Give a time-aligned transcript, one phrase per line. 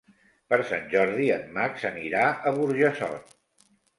[0.53, 3.37] Per Sant Jordi en Max anirà a Burjassot.